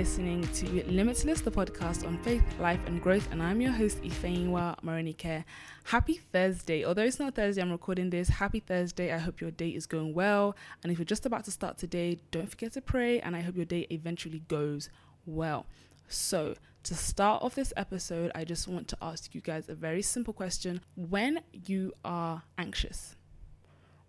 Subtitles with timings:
[0.00, 3.28] listening to Limitless, the podcast on faith, life, and growth.
[3.32, 5.44] And I'm your host, Ifeanyiwa Morenike.
[5.84, 6.86] Happy Thursday.
[6.86, 8.30] Although it's not Thursday, I'm recording this.
[8.30, 9.12] Happy Thursday.
[9.12, 10.56] I hope your day is going well.
[10.82, 13.20] And if you're just about to start today, don't forget to pray.
[13.20, 14.88] And I hope your day eventually goes
[15.26, 15.66] well.
[16.08, 16.54] So,
[16.84, 20.32] to start off this episode, I just want to ask you guys a very simple
[20.32, 20.80] question.
[20.96, 23.16] When you are anxious,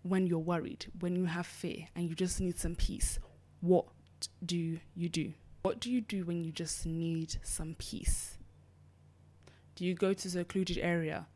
[0.00, 3.18] when you're worried, when you have fear, and you just need some peace,
[3.60, 3.84] what
[4.42, 5.34] do you do?
[5.62, 8.36] What do you do when you just need some peace?
[9.76, 11.28] Do you go to a secluded area?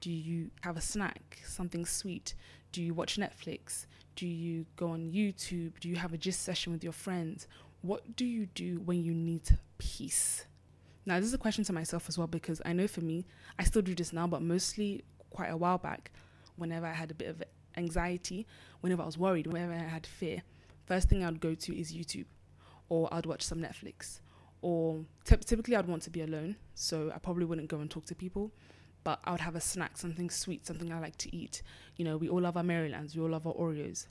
[0.00, 2.34] Do you have a snack, something sweet?
[2.72, 3.84] Do you watch Netflix?
[4.16, 5.78] Do you go on YouTube?
[5.80, 7.46] Do you have a gist session with your friends?
[7.82, 10.46] What do you do when you need peace?
[11.04, 13.26] Now, this is a question to myself as well because I know for me,
[13.58, 16.10] I still do this now, but mostly quite a while back,
[16.56, 17.42] whenever I had a bit of
[17.76, 18.46] anxiety,
[18.80, 20.40] whenever I was worried, whenever I had fear,
[20.86, 22.24] first thing I would go to is YouTube
[22.88, 24.20] or I'd watch some Netflix.
[24.62, 28.14] Or typically, I'd want to be alone, so I probably wouldn't go and talk to
[28.14, 28.50] people.
[29.02, 31.62] But I would have a snack, something sweet, something I like to eat.
[31.96, 34.06] You know, we all love our Marylands, we all love our Oreos.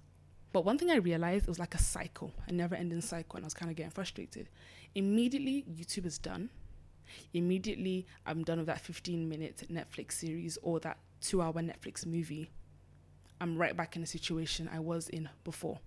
[0.51, 3.45] But one thing I realized it was like a cycle, a never ending cycle, and
[3.45, 4.49] I was kind of getting frustrated.
[4.93, 6.51] Immediately, YouTube is done.
[7.33, 12.51] Immediately, I'm done with that 15 minute Netflix series or that two hour Netflix movie.
[13.41, 15.79] I'm right back in the situation I was in before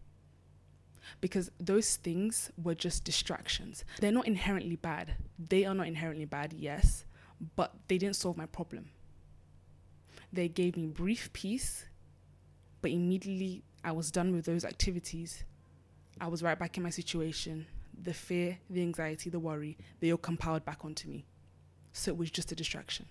[1.20, 3.84] because those things were just distractions.
[4.00, 5.14] They're not inherently bad.
[5.38, 7.04] They are not inherently bad, yes,
[7.56, 8.90] but they didn't solve my problem.
[10.32, 11.86] They gave me brief peace,
[12.82, 15.44] but immediately I was done with those activities.
[16.20, 17.66] I was right back in my situation.
[18.02, 21.24] The fear, the anxiety, the worry, they all compiled back onto me.
[21.92, 23.06] So it was just a distraction.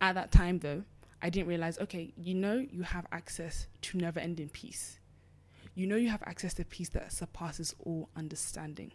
[0.00, 0.82] At that time, though,
[1.22, 4.98] I didn't realize okay, you know, you have access to never ending peace
[5.76, 8.92] you know you have access to peace that surpasses all understanding.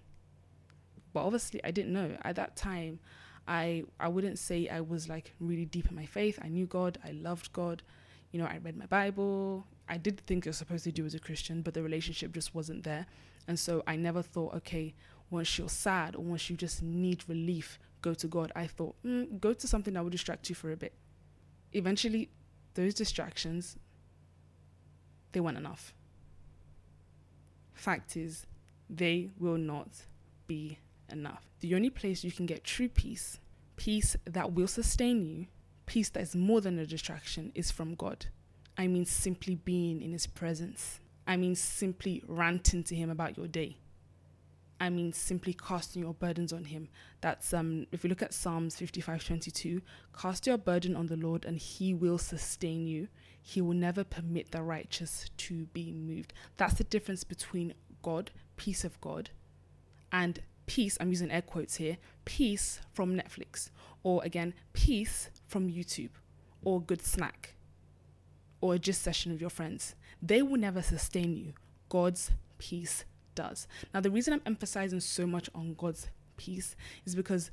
[1.14, 3.00] But obviously, I didn't know at that time.
[3.48, 6.40] I I wouldn't say I was like really deep in my faith.
[6.42, 6.98] I knew God.
[7.06, 7.84] I loved God.
[8.32, 9.68] You know, I read my Bible.
[9.88, 12.56] I did the things you're supposed to do as a Christian, but the relationship just
[12.56, 13.06] wasn't there.
[13.48, 14.96] And so I never thought, okay,
[15.30, 18.52] once you're sad or once you just need relief, go to God.
[18.56, 20.94] I thought, mm, go to something that will distract you for a bit.
[21.74, 22.30] Eventually,
[22.74, 23.76] those distractions,
[25.34, 25.94] they weren't enough
[27.82, 28.46] fact is,
[28.90, 29.90] they will not
[30.48, 30.80] be
[31.12, 31.44] enough.
[31.60, 33.40] The only place you can get true peace,
[33.76, 35.48] peace that will sustain you,
[35.86, 38.28] peace that is more than a distraction, is from God.
[38.78, 41.00] I mean, simply being in His presence.
[41.28, 43.78] I mean, simply ranting to Him about your day.
[44.80, 46.90] I mean, simply casting your burdens on Him.
[47.22, 49.82] That's um, if you look at Psalms 55 22,
[50.20, 53.08] cast your burden on the Lord and He will sustain you.
[53.42, 56.34] He will never permit the righteous to be moved.
[56.58, 59.30] That's the difference between God, peace of God,
[60.12, 63.70] and peace, I'm using air quotes here, peace from Netflix,
[64.04, 66.12] or again, peace from YouTube,
[66.64, 67.56] or good snack,
[68.62, 69.96] or a gist session with your friends.
[70.22, 71.54] They will never sustain you.
[71.90, 73.68] God's peace does.
[73.94, 76.76] Now, the reason I'm emphasizing so much on God's peace
[77.06, 77.52] is because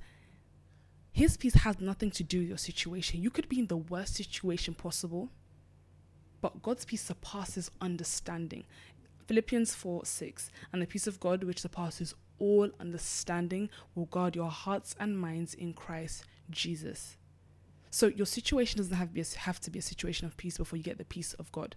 [1.10, 3.22] his peace has nothing to do with your situation.
[3.22, 5.30] You could be in the worst situation possible
[6.40, 8.64] but God's peace surpasses understanding.
[9.26, 10.50] Philippians 4 6.
[10.72, 15.54] And the peace of God, which surpasses all understanding, will guard your hearts and minds
[15.54, 17.16] in Christ Jesus.
[17.90, 20.76] So your situation doesn't have, be a, have to be a situation of peace before
[20.76, 21.76] you get the peace of God.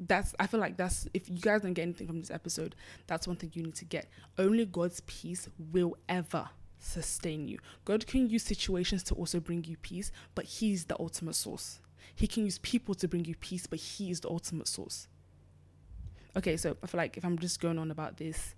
[0.00, 3.26] That's I feel like that's if you guys don't get anything from this episode, that's
[3.26, 4.08] one thing you need to get.
[4.38, 7.58] Only God's peace will ever sustain you.
[7.84, 11.80] God can use situations to also bring you peace, but He's the ultimate source.
[12.14, 15.08] He can use people to bring you peace, but He is the ultimate source.
[16.36, 18.54] Okay, so I feel like if I'm just going on about this,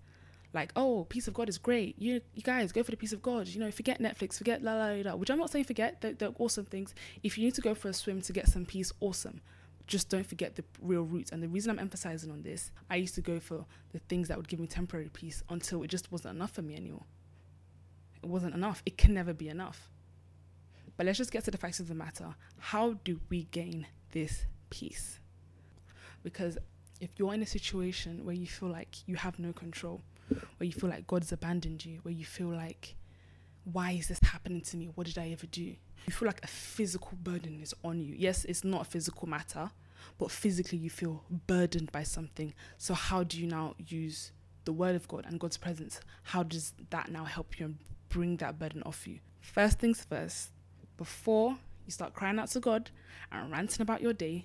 [0.53, 1.97] like, oh, peace of God is great.
[1.99, 3.47] You you guys go for the peace of God.
[3.47, 5.15] You know, forget Netflix, forget la la la.
[5.15, 6.01] Which I'm not saying forget.
[6.01, 6.95] They're, they're awesome things.
[7.23, 9.41] If you need to go for a swim to get some peace, awesome.
[9.87, 11.31] Just don't forget the real roots.
[11.31, 14.37] And the reason I'm emphasizing on this, I used to go for the things that
[14.37, 17.05] would give me temporary peace until it just wasn't enough for me anymore.
[18.23, 18.83] It wasn't enough.
[18.85, 19.91] It can never be enough.
[20.97, 22.35] But let's just get to the facts of the matter.
[22.59, 25.19] How do we gain this peace?
[26.23, 26.59] Because
[27.01, 30.73] if you're in a situation where you feel like you have no control, where you
[30.73, 32.95] feel like God's abandoned you, where you feel like,
[33.65, 34.91] why is this happening to me?
[34.95, 35.63] What did I ever do?
[35.63, 38.15] You feel like a physical burden is on you.
[38.17, 39.71] Yes, it's not a physical matter,
[40.19, 42.55] but physically you feel burdened by something.
[42.79, 44.33] So, how do you now use
[44.65, 46.01] the word of God and God's presence?
[46.23, 47.79] How does that now help you and
[48.09, 49.19] bring that burden off you?
[49.41, 50.51] First things first,
[51.01, 51.57] before
[51.87, 52.91] you start crying out to God
[53.33, 54.45] and ranting about your day,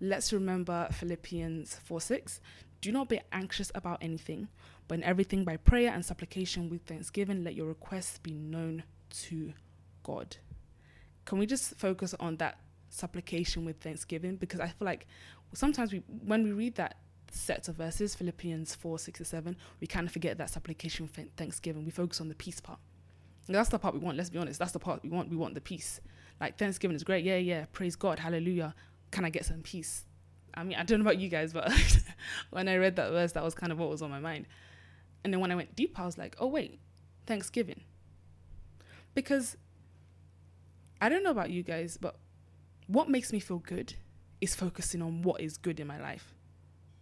[0.00, 2.40] let's remember Philippians 4 6.
[2.80, 4.48] Do not be anxious about anything,
[4.88, 8.82] but in everything by prayer and supplication with thanksgiving, let your requests be known
[9.22, 9.52] to
[10.02, 10.36] God.
[11.26, 12.58] Can we just focus on that
[12.88, 14.34] supplication with thanksgiving?
[14.34, 15.06] Because I feel like
[15.52, 16.96] sometimes we, when we read that
[17.30, 21.30] set of verses, Philippians 4, 6 to 7, we kind of forget that supplication with
[21.36, 21.84] thanksgiving.
[21.84, 22.80] We focus on the peace part.
[23.46, 24.58] That's the part we want, let's be honest.
[24.58, 25.28] That's the part we want.
[25.28, 26.00] We want the peace.
[26.40, 27.24] Like Thanksgiving is great.
[27.24, 27.66] Yeah, yeah.
[27.72, 28.18] Praise God.
[28.18, 28.74] Hallelujah.
[29.10, 30.04] Can I get some peace?
[30.54, 31.70] I mean, I don't know about you guys, but
[32.50, 34.46] when I read that verse, that was kind of what was on my mind.
[35.22, 36.78] And then when I went deep, I was like, oh, wait,
[37.26, 37.82] Thanksgiving.
[39.14, 39.56] Because
[41.00, 42.16] I don't know about you guys, but
[42.86, 43.94] what makes me feel good
[44.40, 46.34] is focusing on what is good in my life.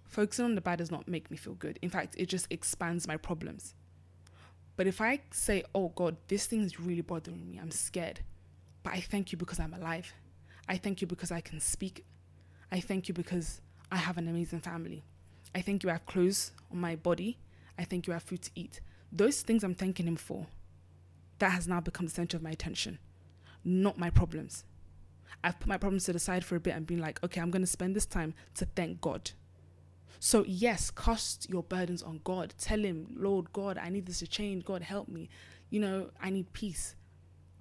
[0.05, 1.79] Focusing on the bad does not make me feel good.
[1.83, 3.75] In fact, it just expands my problems.
[4.77, 8.21] But if I say, oh God, this thing is really bothering me, I'm scared,
[8.83, 10.13] but I thank you because I'm alive.
[10.69, 12.05] I thank you because I can speak.
[12.71, 13.61] I thank you because
[13.91, 15.05] I have an amazing family.
[15.55, 17.39] I thank you I have clothes on my body.
[17.79, 18.81] I thank you I have food to eat.
[19.11, 20.47] Those things I'm thanking Him for,
[21.39, 22.99] that has now become the center of my attention,
[23.65, 24.65] not my problems.
[25.45, 27.51] I've put my problems to the side for a bit and been like, okay, I'm
[27.51, 29.33] going to spend this time to thank God.
[30.21, 32.55] So, yes, cast your burdens on God.
[32.59, 34.65] Tell Him, Lord God, I need this to change.
[34.65, 35.29] God, help me.
[35.71, 36.95] You know, I need peace.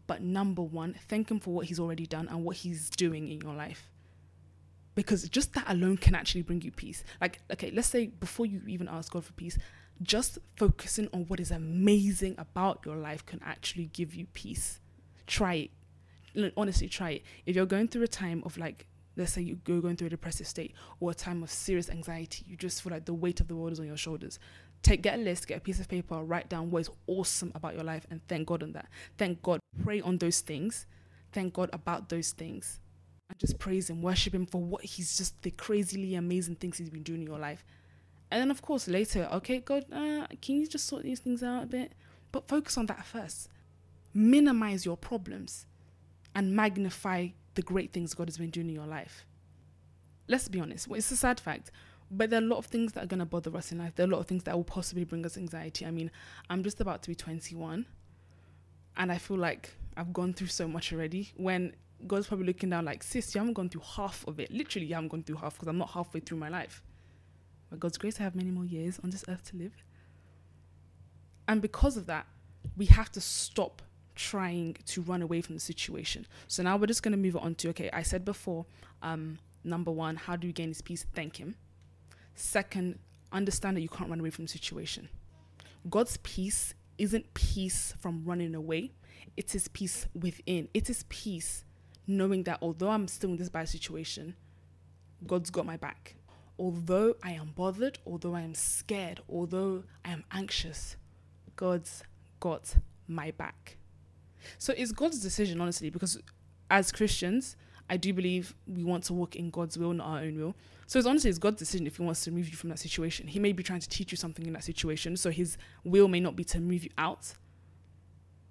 [0.07, 3.41] But number one, thank Him for what He's already done and what He's doing in
[3.41, 3.89] your life.
[4.93, 7.03] Because just that alone can actually bring you peace.
[7.19, 9.57] Like, okay, let's say before you even ask God for peace,
[10.03, 14.79] just focusing on what is amazing about your life can actually give you peace.
[15.27, 15.69] Try
[16.35, 16.53] it.
[16.57, 17.23] Honestly, try it.
[17.45, 20.47] If you're going through a time of like, let's say you're going through a depressive
[20.47, 23.55] state or a time of serious anxiety, you just feel like the weight of the
[23.55, 24.39] world is on your shoulders.
[24.83, 27.75] Take get a list get a piece of paper write down what is awesome about
[27.75, 28.87] your life and thank god on that.
[29.17, 29.59] Thank god.
[29.83, 30.87] Pray on those things.
[31.31, 32.79] Thank god about those things.
[33.29, 36.89] And just praise him worship him for what he's just the crazily amazing things he's
[36.89, 37.63] been doing in your life.
[38.31, 41.63] And then of course later okay god uh, can you just sort these things out
[41.63, 41.93] a bit?
[42.31, 43.49] But focus on that first.
[44.13, 45.65] Minimize your problems
[46.33, 49.25] and magnify the great things god has been doing in your life
[50.27, 51.71] let's be honest well, it's a sad fact
[52.11, 53.95] but there are a lot of things that are going to bother us in life.
[53.95, 55.85] There are a lot of things that will possibly bring us anxiety.
[55.85, 56.11] I mean,
[56.49, 57.85] I'm just about to be 21
[58.97, 61.73] and I feel like I've gone through so much already when
[62.07, 64.51] God's probably looking down like, sis, you haven't gone through half of it.
[64.51, 66.83] Literally, you haven't gone through half because I'm not halfway through my life.
[67.69, 69.73] But God's grace, I have many more years on this earth to live.
[71.47, 72.25] And because of that,
[72.75, 73.81] we have to stop
[74.15, 76.27] trying to run away from the situation.
[76.47, 78.65] So now we're just going to move on to okay, I said before,
[79.01, 81.05] um, number one, how do you gain this peace?
[81.13, 81.55] Thank Him.
[82.35, 82.99] Second,
[83.31, 85.09] understand that you can't run away from the situation.
[85.89, 88.91] God's peace isn't peace from running away,
[89.37, 90.67] it is peace within.
[90.73, 91.63] It is peace
[92.07, 94.35] knowing that although I'm still in this bad situation,
[95.25, 96.15] God's got my back.
[96.59, 100.95] Although I am bothered, although I am scared, although I am anxious,
[101.55, 102.03] God's
[102.39, 102.75] got
[103.07, 103.77] my back.
[104.57, 106.19] So it's God's decision, honestly, because
[106.69, 107.55] as Christians,
[107.89, 110.55] I do believe we want to walk in God's will, not our own will.
[110.87, 113.27] So it's honestly it's God's decision if He wants to remove you from that situation.
[113.27, 116.19] He may be trying to teach you something in that situation, so His will may
[116.19, 117.33] not be to move you out.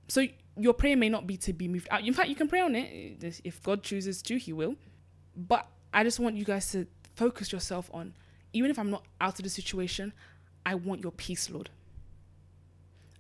[0.09, 0.27] So
[0.57, 2.05] your prayer may not be to be moved out.
[2.05, 4.75] In fact, you can pray on it if God chooses to, He will.
[5.37, 8.15] But I just want you guys to focus yourself on,
[8.53, 10.13] even if I'm not out of the situation,
[10.67, 11.71] I want your peace, Lord.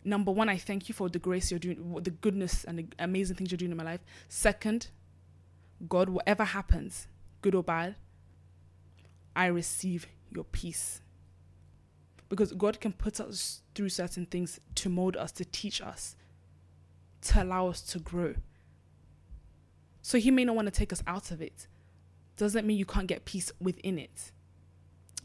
[0.03, 3.37] Number one, I thank you for the grace you're doing, the goodness and the amazing
[3.37, 4.01] things you're doing in my life.
[4.29, 4.89] Second,
[5.89, 7.07] God, whatever happens,
[7.43, 7.97] good or bad,
[9.37, 11.03] I receive your peace.
[12.29, 16.17] Because God can put us through certain things to mold us, to teach us,
[17.23, 18.35] to allow us to grow.
[20.01, 21.67] So He may not want to take us out of it.
[22.37, 24.33] Doesn't mean you can't get peace within it.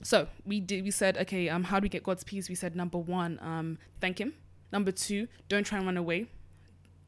[0.03, 0.83] So we did.
[0.83, 2.49] We said, okay, um, how do we get God's peace?
[2.49, 4.33] We said number one, um, thank Him.
[4.75, 6.25] Number two, don't try and run away.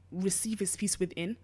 [0.09, 1.35] Receive His peace within.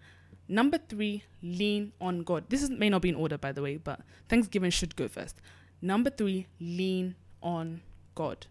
[0.48, 2.46] Number three, lean on God.
[2.48, 4.00] This is, may not be in order, by the way, but
[4.30, 5.42] Thanksgiving should go first.
[5.82, 7.82] Number three, lean on
[8.16, 8.48] God.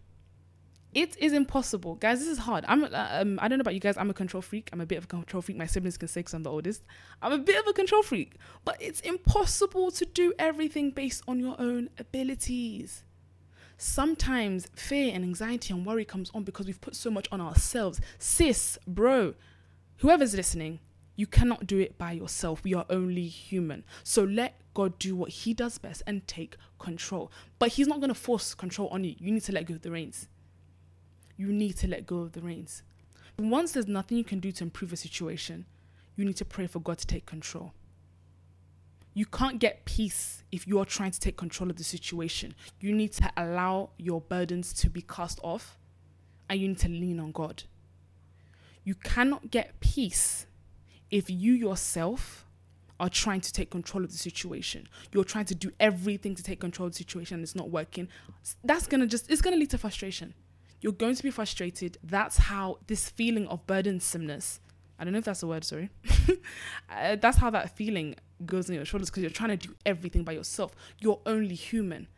[0.93, 2.19] It is impossible, guys.
[2.19, 2.67] This is hard.
[2.69, 2.85] I'm.
[2.85, 3.97] Uh, um, I don't know about you guys.
[3.97, 4.69] I'm a control freak.
[4.71, 5.57] I'm a bit of a control freak.
[5.57, 6.83] My siblings can say because I'm the oldest.
[7.23, 8.35] I'm a bit of a control freak,
[8.67, 13.05] but it's impossible to do everything based on your own abilities.
[13.85, 18.01] Sometimes fear and anxiety and worry comes on because we've put so much on ourselves.
[18.17, 19.35] Sis, bro,
[19.97, 20.79] whoever's listening,
[21.17, 22.63] you cannot do it by yourself.
[22.63, 23.83] We are only human.
[24.05, 27.33] So let God do what He does best and take control.
[27.59, 29.17] But He's not going to force control on you.
[29.19, 30.29] You need to let go of the reins.
[31.37, 32.85] You need to let go of the reins.
[33.37, 35.67] Once there's nothing you can do to improve a situation,
[36.15, 37.75] you need to pray for God to take control.
[39.15, 42.55] You can't get peace if you are trying to take control of the situation.
[42.81, 45.79] You need to allow your burdens to be cast off
[46.49, 47.65] and you need to lean on God.
[48.85, 50.47] You cannot get peace
[51.11, 52.47] if you yourself
[52.99, 54.89] are trying to take control of the situation.
[55.13, 58.09] You're trying to do everything to take control of the situation and it's not working.
[58.65, 60.35] That's going to just, it's going to lead to frustration.
[60.81, 61.99] You're going to be frustrated.
[62.03, 64.61] That's how this feeling of burdensomeness,
[64.99, 65.91] I don't know if that's a word, sorry.
[66.91, 68.15] uh, that's how that feeling
[68.47, 70.73] goes on your shoulders because you're trying to do everything by yourself.
[71.01, 72.09] You're only human.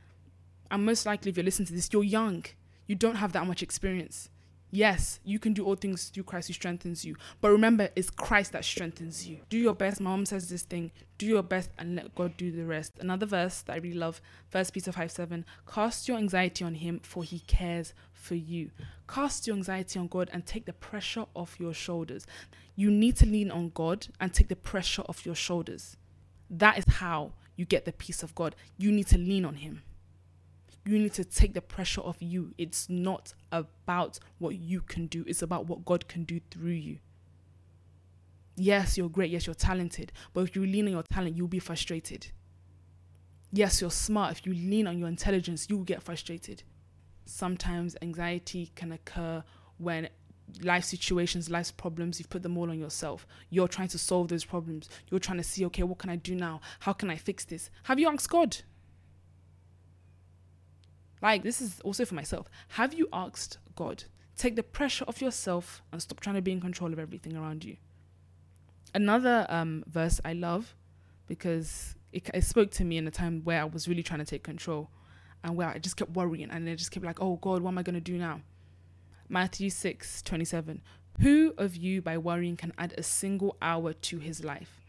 [0.71, 2.45] And most likely, if you're listening to this, you're young.
[2.87, 4.29] You don't have that much experience.
[4.75, 7.15] Yes, you can do all things through Christ who strengthens you.
[7.41, 9.39] But remember, it's Christ that strengthens you.
[9.49, 10.01] Do your best.
[10.01, 12.91] My mom says this thing do your best and let God do the rest.
[12.99, 15.45] Another verse that I really love, First Peter 5 7.
[15.73, 18.73] Cast your anxiety on Him, for He cares for you.
[19.07, 22.27] Cast your anxiety on God and take the pressure off your shoulders.
[22.75, 25.97] You need to lean on God and take the pressure off your shoulders.
[26.51, 28.55] That is how you get the peace of God.
[28.77, 29.83] You need to lean on Him
[30.87, 32.53] you need to take the pressure off you.
[32.59, 36.99] It's not about what you can do, it's about what God can do through you.
[38.57, 39.31] Yes, you're great.
[39.31, 40.13] Yes, you're talented.
[40.33, 42.29] But if you lean on your talent, you'll be frustrated.
[43.51, 44.33] Yes, you're smart.
[44.33, 46.63] If you lean on your intelligence, you'll get frustrated.
[47.27, 49.43] Sometimes anxiety can occur
[49.79, 50.09] when
[50.63, 53.27] life situations, life's problems, you've put them all on yourself.
[53.51, 54.89] You're trying to solve those problems.
[55.11, 56.61] You're trying to see, okay, what can I do now?
[56.81, 57.71] How can I fix this?
[57.85, 58.59] Have you asked God?
[61.23, 62.49] Like, this is also for myself.
[62.69, 64.05] Have you asked God?
[64.37, 67.65] Take the pressure off yourself and stop trying to be in control of everything around
[67.65, 67.77] you.
[68.95, 70.75] Another um, verse I love
[71.27, 74.27] because it, it spoke to me in a time where I was really trying to
[74.27, 74.91] take control
[75.43, 77.79] and where I just kept worrying and I just kept like, oh God, what am
[77.79, 78.41] I going to do now?
[79.29, 80.83] Matthew 6 27.
[81.21, 84.81] Who of you by worrying can add a single hour to his life?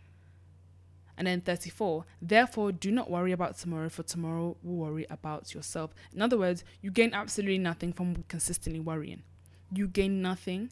[1.17, 5.93] And then 34, therefore do not worry about tomorrow, for tomorrow will worry about yourself.
[6.13, 9.23] In other words, you gain absolutely nothing from consistently worrying.
[9.71, 10.71] You gain nothing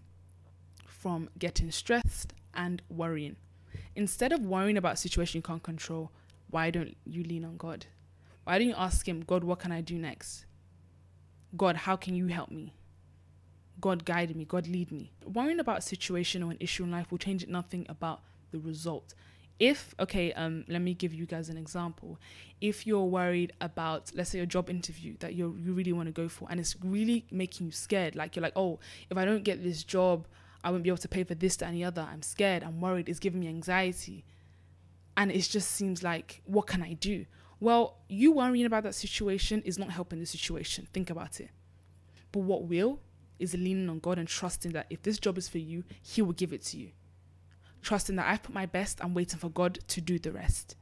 [0.85, 3.37] from getting stressed and worrying.
[3.95, 6.11] Instead of worrying about a situation you can't control,
[6.49, 7.85] why don't you lean on God?
[8.43, 10.45] Why don't you ask Him, God, what can I do next?
[11.55, 12.73] God, how can you help me?
[13.83, 14.45] God, guide me.
[14.45, 15.11] God, lead me.
[15.25, 18.21] Worrying about a situation or an issue in life will change nothing about
[18.51, 19.13] the result.
[19.59, 22.17] If okay um let me give you guys an example.
[22.61, 26.13] If you're worried about let's say a job interview that you you really want to
[26.13, 29.43] go for and it's really making you scared like you're like oh if i don't
[29.43, 30.27] get this job
[30.63, 32.07] i won't be able to pay for this that, and the other.
[32.09, 34.23] I'm scared i'm worried it's giving me anxiety.
[35.17, 37.25] And it just seems like what can i do?
[37.59, 40.87] Well you worrying about that situation is not helping the situation.
[40.93, 41.49] Think about it.
[42.31, 43.01] But what will
[43.43, 46.33] is leaning on god and trusting that if this job is for you he will
[46.33, 46.89] give it to you
[47.83, 49.03] trusting that I've put my best.
[49.03, 50.75] I'm waiting for God to do the rest.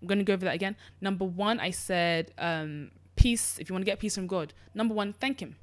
[0.00, 0.76] I'm going to go over that again.
[1.00, 3.58] Number one, I said um, peace.
[3.58, 5.56] If you want to get peace from God, number one, thank Him.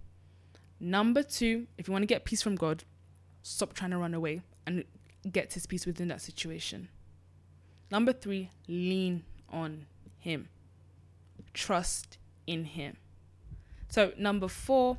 [0.80, 2.84] Number two, if you want to get peace from God,
[3.42, 4.84] stop trying to run away and
[5.32, 6.90] get His peace within that situation.
[7.90, 9.86] Number three, lean on
[10.18, 10.50] Him,
[11.54, 12.98] trust in Him.
[13.88, 14.98] So, number four,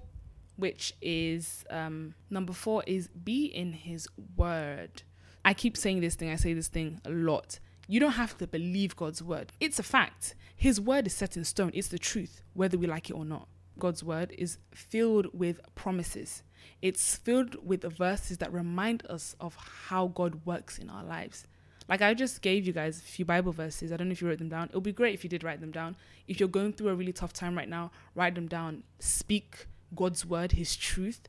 [0.57, 5.03] which is um, number four is be in his word.
[5.45, 7.59] I keep saying this thing, I say this thing a lot.
[7.89, 9.53] You don't have to believe God's word.
[9.61, 10.35] It's a fact.
[10.57, 11.71] His word is set in stone.
[11.73, 13.49] It's the truth, whether we like it or not.
[13.79, 16.43] God's word is filled with promises.
[16.83, 19.57] It's filled with verses that remind us of
[19.89, 21.47] how God works in our lives.
[21.89, 23.93] Like I just gave you guys a few Bible verses.
[23.93, 24.69] I don't know if you wrote them down.
[24.69, 25.95] It would be great if you did write them down.
[26.27, 28.83] If you're going through a really tough time right now, write them down.
[28.99, 31.29] Speak God's word, His truth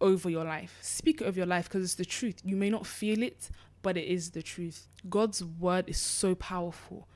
[0.00, 0.78] over your life.
[0.80, 2.40] Speak over your life because it's the truth.
[2.44, 3.50] You may not feel it,
[3.82, 4.86] but it is the truth.
[5.08, 7.08] God's word is so powerful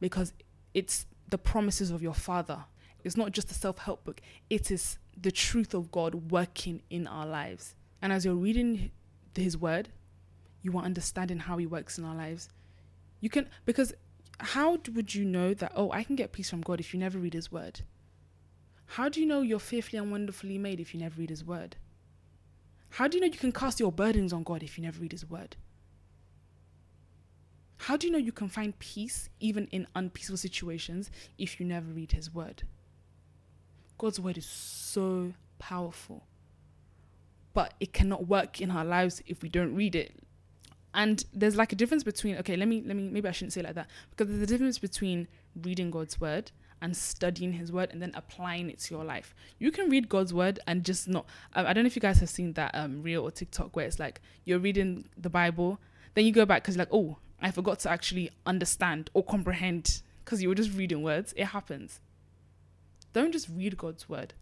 [0.00, 0.32] because
[0.74, 2.64] it's the promises of your Father.
[3.04, 7.06] It's not just a self help book, it is the truth of God working in
[7.06, 7.74] our lives.
[8.00, 8.90] And as you're reading
[9.34, 9.88] His word,
[10.62, 12.48] you are understanding how He works in our lives.
[13.20, 13.92] You can, because
[14.40, 17.18] how would you know that, oh, I can get peace from God if you never
[17.18, 17.80] read His word?
[18.92, 21.76] How do you know you're fearfully and wonderfully made if you never read His word?
[22.90, 25.12] How do you know you can cast your burdens on God if you never read
[25.12, 25.56] His word?
[27.78, 31.86] How do you know you can find peace even in unpeaceful situations if you never
[31.86, 32.64] read His word?
[33.96, 36.24] God's word is so powerful,
[37.54, 40.14] but it cannot work in our lives if we don't read it.
[40.92, 43.62] And there's like a difference between okay, let me let me maybe I shouldn't say
[43.62, 48.02] like that because there's a difference between reading God's word and studying his word and
[48.02, 49.34] then applying it to your life.
[49.58, 51.26] You can read God's word and just not.
[51.54, 53.98] I don't know if you guys have seen that um, reel or TikTok where it's
[53.98, 55.80] like you're reading the Bible,
[56.14, 60.42] then you go back because like, oh, I forgot to actually understand or comprehend because
[60.42, 61.32] you were just reading words.
[61.36, 62.00] It happens.
[63.12, 64.34] Don't just read God's word,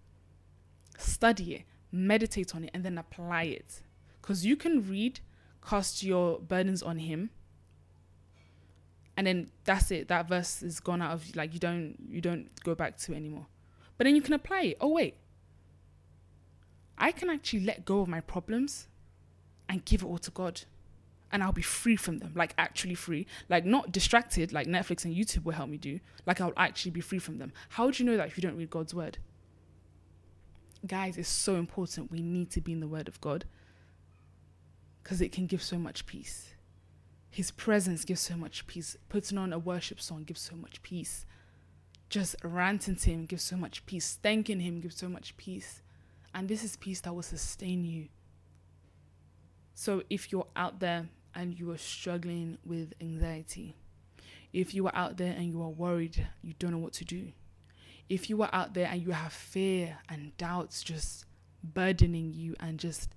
[0.97, 3.82] study it, meditate on it, and then apply it.
[4.20, 5.20] Because you can read,
[5.66, 7.30] cast your burdens on Him,
[9.21, 10.09] and then that's it.
[10.09, 13.17] That verse is gone out of like you don't you don't go back to it
[13.17, 13.49] anymore.
[13.99, 14.79] But then you can apply it.
[14.81, 15.15] Oh wait,
[16.97, 18.89] I can actually let go of my problems
[19.69, 20.62] and give it all to God.
[21.31, 25.15] And I'll be free from them, like actually free, like not distracted, like Netflix and
[25.15, 26.00] YouTube will help me do.
[26.25, 27.53] Like I'll actually be free from them.
[27.69, 29.19] How do you know that if you don't read God's word?
[30.87, 32.11] Guys, it's so important.
[32.11, 33.45] We need to be in the word of God
[35.03, 36.55] because it can give so much peace.
[37.31, 38.97] His presence gives so much peace.
[39.09, 41.27] Putting on a worship song gives so much peace.
[42.09, 44.19] Just ranting to Him gives so much peace.
[44.21, 45.83] Thanking Him gives so much peace.
[46.35, 48.09] And this is peace that will sustain you.
[49.75, 53.77] So if you're out there and you are struggling with anxiety,
[54.53, 57.29] if you are out there and you are worried, you don't know what to do,
[58.09, 61.25] if you are out there and you have fear and doubts just
[61.63, 63.15] burdening you and just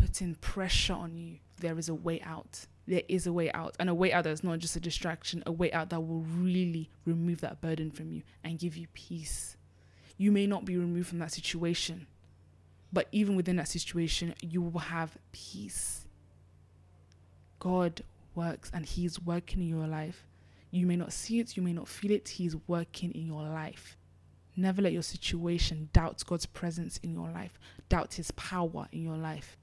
[0.00, 2.66] putting pressure on you, there is a way out.
[2.86, 3.76] There is a way out.
[3.78, 6.88] And a way out that's not just a distraction, a way out that will really
[7.04, 9.56] remove that burden from you and give you peace.
[10.16, 12.06] You may not be removed from that situation,
[12.92, 16.06] but even within that situation, you will have peace.
[17.58, 18.02] God
[18.34, 20.26] works and He's working in your life.
[20.70, 23.96] You may not see it, you may not feel it, He's working in your life.
[24.56, 29.16] Never let your situation doubt God's presence in your life, doubt His power in your
[29.16, 29.57] life.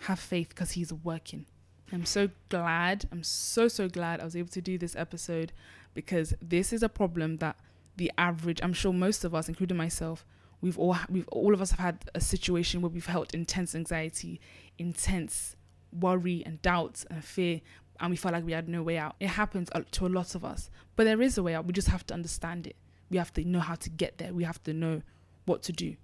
[0.00, 1.46] Have faith because He's working.
[1.92, 5.52] I'm so glad, I'm so, so glad I was able to do this episode
[5.92, 7.56] because this is a problem that
[7.96, 10.24] the average, I'm sure most of us, including myself,
[10.60, 14.40] we've all we've all of us have had a situation where we've felt intense anxiety,
[14.78, 15.56] intense
[15.92, 17.60] worry and doubt and fear
[18.00, 19.14] and we felt like we had no way out.
[19.20, 21.66] It happens to a lot of us, but there is a way out.
[21.66, 22.76] We just have to understand it.
[23.10, 24.32] We have to know how to get there.
[24.32, 25.02] We have to know
[25.44, 25.96] what to do.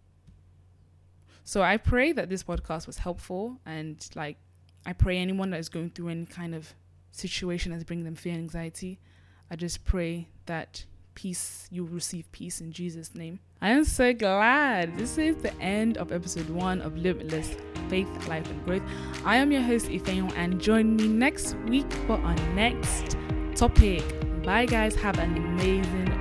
[1.47, 4.37] So I pray that this podcast was helpful and like
[4.85, 6.75] I pray anyone that is going through any kind of
[7.13, 8.99] situation that's bringing them fear and anxiety,
[9.49, 13.39] I just pray that peace, you receive peace in Jesus' name.
[13.63, 14.99] I am so glad.
[14.99, 17.55] This is the end of episode one of Limitless
[17.89, 18.83] Faith, Life, and Growth.
[19.25, 23.17] I am your host, Ifeanyi, and join me next week for our next
[23.55, 24.03] topic.
[24.43, 24.97] Bye, guys.
[24.97, 26.16] Have an amazing